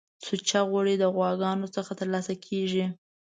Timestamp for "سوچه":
0.25-0.59